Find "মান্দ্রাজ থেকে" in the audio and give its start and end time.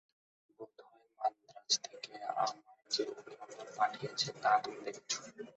1.19-2.13